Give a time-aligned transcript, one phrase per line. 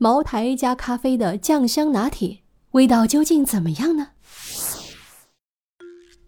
[0.00, 2.38] 茅台加咖啡的酱香拿铁，
[2.70, 4.10] 味道究竟怎么样呢？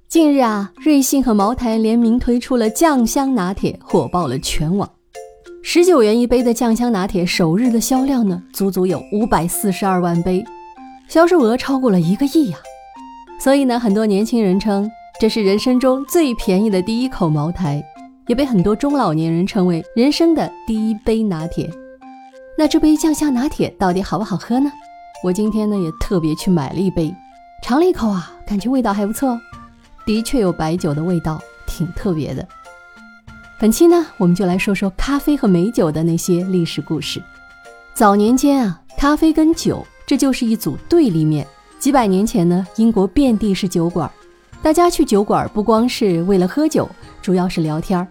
[0.08, 4.90] 近日啊，瑞幸和茅台联名推出了酱香拿铁，火爆了全网。
[5.62, 10.44] 十九元一杯的酱香拿铁首日的销量呢，足足有五百四十二万杯，
[11.06, 12.58] 销售额超过了一个亿呀。
[13.38, 14.90] 所以呢，很多年轻人称
[15.20, 17.80] 这是人生中最便宜的第一口茅台，
[18.26, 21.70] 也被很多中老年人称为人生的第一杯拿铁。
[22.60, 24.70] 那这杯酱香拿铁到底好不好喝呢？
[25.24, 27.10] 我今天呢也特别去买了一杯，
[27.62, 29.40] 尝了一口啊，感觉味道还不错。
[30.04, 32.46] 的确有白酒的味道，挺特别的。
[33.58, 37.22] 本期呢，我们就来说说咖啡和美酒的那些历史故事。
[37.94, 41.46] 早年间啊，咖啡跟酒这就是一组对立面。
[41.78, 44.10] 几百年前呢，英国遍地是酒馆，
[44.60, 46.86] 大家去酒馆不光是为了喝酒，
[47.22, 48.06] 主要是聊天儿。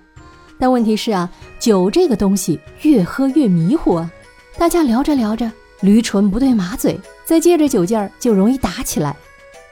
[0.58, 1.30] 但问题是啊，
[1.60, 4.12] 酒这个东西越喝越迷糊啊，
[4.58, 5.50] 大家聊着聊着，
[5.82, 9.16] 驴唇不对马嘴，再借着酒劲儿就容易打起来。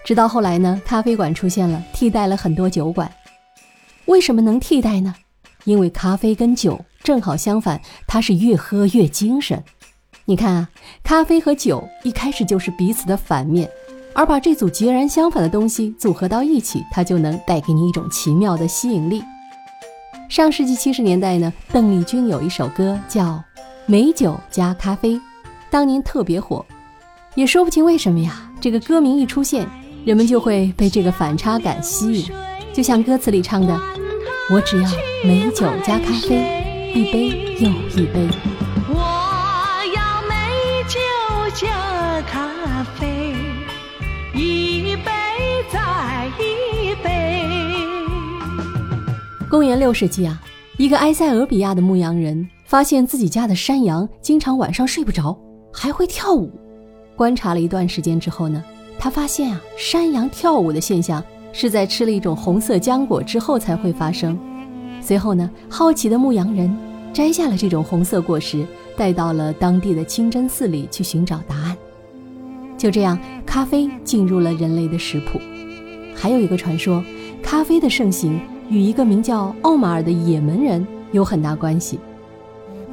[0.04, 3.12] 直到后来呢，咖啡馆出现了，替代了很多酒馆。
[4.06, 5.14] 为什么能替代呢？
[5.66, 9.62] 因为咖啡跟酒正好相反，它是越喝越精神。
[10.26, 10.70] 你看啊，
[11.04, 13.70] 咖啡和酒一开始就是彼此的反面，
[14.14, 19.22] 而把这组截然相反的东西组合到一起，它就能带给你一种奇妙的吸引力。
[20.30, 23.24] 上世纪七十年代呢，邓丽君有一首歌叫
[23.90, 25.14] 《美酒加咖啡》，
[25.70, 26.66] 当年特别火，
[27.36, 28.52] 也说不清为什么呀。
[28.60, 29.66] 这个歌名一出现。
[30.06, 32.32] 人们就会被这个反差感吸引，
[32.74, 33.78] 就像歌词里唱的
[34.50, 34.90] ：“我只要
[35.26, 38.30] 美酒加咖啡，一杯又一杯。”
[38.88, 39.04] 我
[39.94, 40.98] 要美酒
[41.54, 43.36] 加咖啡，
[44.34, 45.12] 一杯
[45.70, 47.46] 再一杯。
[49.50, 50.42] 公元六世纪啊，
[50.78, 55.36] 一个埃塞俄比亚的牧羊人发现自己家的山羊经常晚上睡不着，
[55.72, 56.52] 还会跳舞。
[57.16, 58.62] 观察了一段时间之后呢？
[59.00, 64.38] 他发现啊，山羊跳舞的现象是在吃了一种红色浆果之后才会发生。
[65.00, 66.76] 随后呢，好奇的牧羊人
[67.14, 71.78] 摘下了这种红色果实，带到了当地的清真寺里去寻找答案。
[72.78, 75.40] 就这样，咖啡进入了人类的食谱。
[76.14, 77.02] 还有一个传说，
[77.42, 78.38] 咖啡的盛行
[78.68, 81.98] 与一个名叫奥马尔的也门人有很大关系。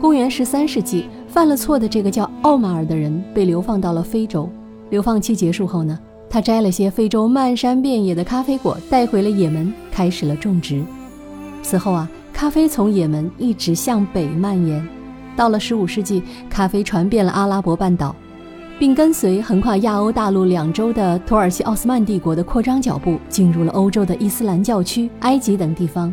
[0.01, 4.49] 公元十三世纪，犯了错的这个叫奥马尔的人被流放到了非洲。
[4.91, 10.85] 流放期结束后呢，他摘了些非洲漫山遍野的咖啡果带回了也门，开始了种植。
[11.63, 14.87] 此后啊，咖啡从也门一直向北蔓延，
[15.35, 18.15] 到了十五世纪，咖啡传遍了阿拉伯半岛，
[18.79, 26.13] 并跟随横跨亚欧大陆两洲的土耳其奥斯曼帝国的扩张脚步，进入了欧洲的伊斯兰教区、埃及等地方。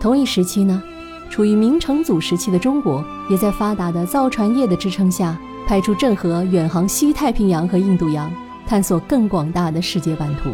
[0.00, 0.82] 同一时期呢，
[1.32, 5.34] 处于明成祖时期的中国，也在发达的造船业的支撑下。
[5.66, 8.30] 派出郑和远航西太平洋和印度洋，
[8.66, 10.50] 探索更广大的世界版图。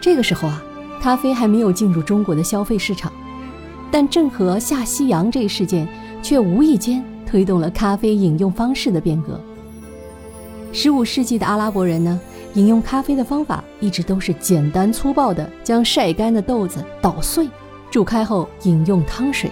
[0.00, 0.62] 这个时候啊，
[1.00, 3.10] 咖啡还没有进入中国的消费市场，
[3.90, 5.88] 但郑和下西洋这一事件
[6.22, 9.40] 却无意间推动了咖啡饮用方式的变革。
[10.72, 12.20] 十五世纪的阿拉伯人呢，
[12.54, 17.48] 饮用咖啡的方法一直都是简单粗暴的，将晒干的豆子捣碎，
[17.90, 19.50] 煮开后饮用汤水。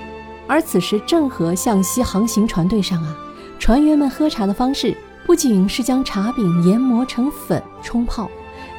[0.48, 3.16] 而此时郑和向西航行船队上啊。
[3.58, 8.30] 船员们喝茶的方式不仅是将茶饼研磨成粉冲泡，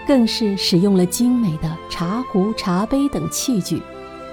[0.08, 3.82] 更是使用了精美的茶壶、茶杯等器具。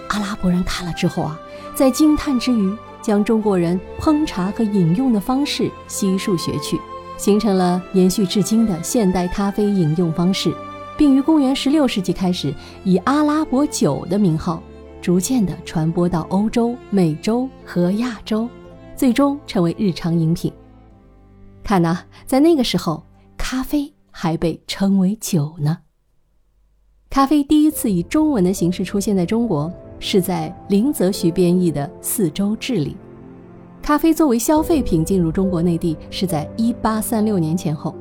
[0.08, 1.38] 阿拉伯人看了之后啊，
[1.74, 6.80] 在惊叹之余，将中国人烹茶和饮用的方式悉数学去，
[7.18, 10.54] 形成了延续至今的现代咖啡饮用方式，
[10.96, 12.54] 并于公元十六世纪开始
[12.84, 14.62] 以阿拉伯酒的名号，
[15.06, 18.48] 逐渐地传播到欧洲、美洲和亚洲。
[18.96, 20.52] 最终成为日常饮品。
[21.62, 23.04] 看呐，在那个时候，
[23.36, 25.78] 咖啡还被称为酒呢。
[27.08, 32.96] 咖啡第一次以中文的形式出现在中国，是在林则徐编译的《四周志》里。
[33.80, 37.94] 咖啡作为消费品进入中国内地，是在一八三六年前后。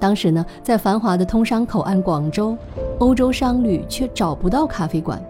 [0.00, 2.56] 当时呢，在繁华的通商口岸广州，
[2.98, 5.22] 欧洲商旅却找不到咖啡馆。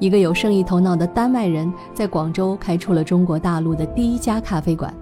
[0.00, 4.92] 一个有生意头脑的丹麦人在广州开出了中国大陆的第一家咖啡馆，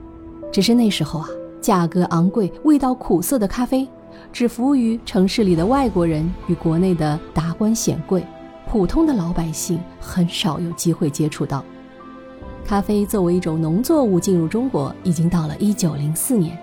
[0.50, 1.28] 只是那时候啊，
[1.60, 3.88] 价格昂贵、味道苦涩的咖啡，
[4.32, 8.26] 只服务于城市里的外国人与国内的达官显贵，
[8.68, 11.64] 普通的老百姓很少有机会接触到。
[12.64, 16.58] 咖啡作为一种农作物进入中国，已经到了1904年。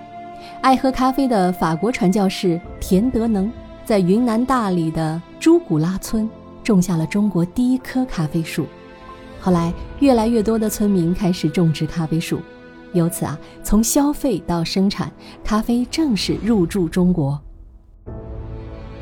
[0.62, 3.50] 爱喝咖啡的法国传教士田德能
[3.86, 6.30] 在云南大理的朱古拉村。
[6.66, 8.66] 种下了中国第一棵咖啡树，
[9.40, 12.40] 后来越来越多的村民开始种植咖啡树，
[12.92, 15.12] 由此啊，从消费到生产，
[15.44, 17.40] 咖啡正式入驻中国。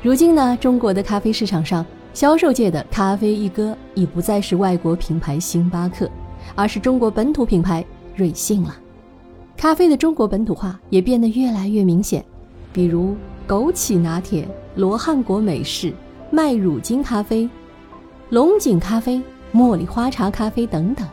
[0.01, 6.11] 如今呢，中国的咖啡市场上，销售界的咖啡一哥已不再是外国品牌星巴克，
[6.55, 7.83] 而是中国本土品牌
[8.13, 8.75] 瑞幸了。
[9.55, 12.25] 咖啡的中国本土化也变得越来越明显，
[12.73, 13.15] 比如
[13.47, 14.45] 枸杞拿铁、
[14.75, 15.93] 罗汉果美式、
[16.35, 17.47] 麦乳精咖啡、
[18.29, 19.21] 龙井咖啡、
[19.53, 21.07] 茉莉花茶咖啡等等。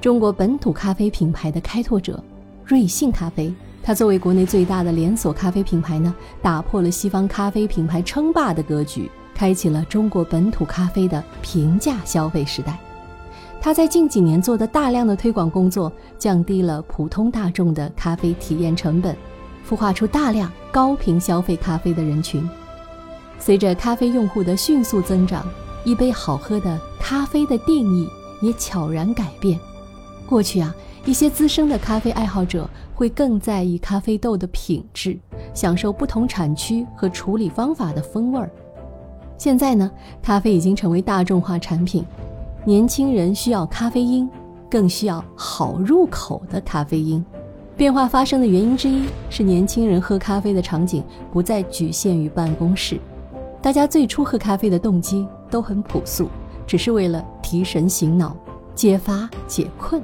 [0.00, 2.18] 中国本土咖啡品牌的开拓者，
[2.64, 12.78] 瑞幸咖啡，它作为国内最大的连锁咖啡品牌呢，打破了西方咖啡品牌称霸的格局，开启了中国本土咖啡的平价消费时代。
[13.60, 19.14] 它在近几年做的大量的推广工作，降低了普通大众的咖啡体验成本，
[19.68, 22.48] 孵化出大量高频消费咖啡的人群。
[23.44, 25.44] 随着咖啡用户的迅速增长，
[25.82, 28.08] 一杯好喝的咖啡的定义
[28.40, 29.58] 也悄然改变。
[30.28, 30.72] 过去啊，
[31.04, 35.18] 一些资深的咖啡爱好者会更在意咖啡豆的品质，
[35.52, 38.48] 享受不同产区和处理方法的风味儿。
[39.36, 39.90] 现在呢，
[40.22, 42.04] 咖啡已经成为大众化产品，
[42.64, 44.30] 年轻人需要咖啡因，
[44.70, 47.24] 更需要好入口的咖啡因。
[47.76, 51.02] 变化发生的原因之一是，年轻人喝咖啡的场景
[51.32, 53.00] 不再局限于办公室，
[53.62, 56.28] 大家最初喝咖啡的动机都很朴素，
[56.66, 58.36] 只是为了提神醒脑、
[58.74, 60.02] 解乏解困。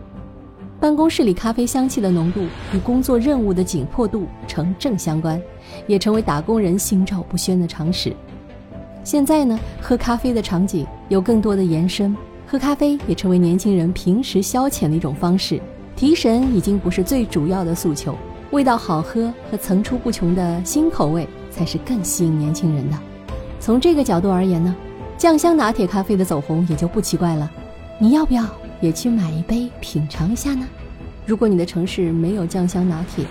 [0.78, 5.42] 办公室里咖啡香气的浓度与工作任务的紧迫度成正相关，
[5.88, 8.14] 也成为打工人心照不宣的常识。
[9.02, 12.16] 现在呢，喝咖啡的场景有更多的延伸，
[12.46, 15.60] 喝咖啡也成为年轻人平时消遣的一种方式。
[15.96, 18.14] 提神已经不是最主要的诉求，
[18.52, 22.96] 味道好喝和层出不穷的新口味才是更吸引年轻人的。
[23.60, 24.74] 从这个角度而言呢，
[25.16, 27.50] 酱香拿铁咖啡的走红也就不奇怪了。
[27.98, 28.44] 你要不要？
[28.80, 30.64] 也去买一杯品尝一下呢。
[31.26, 33.24] 如果你的城市没有酱香拿铁，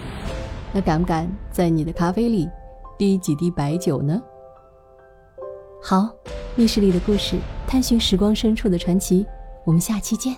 [0.73, 2.49] 那敢不敢在你的咖啡里
[2.97, 4.21] 滴几滴白酒呢？
[5.81, 6.09] 好，
[6.55, 9.25] 密室里的故事，探寻时光深处的传奇，
[9.63, 10.35] 我们下期见。